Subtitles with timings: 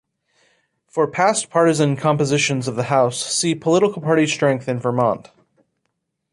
[0.87, 5.29] For past partisan compositions of the House see Political party strength in Vermont.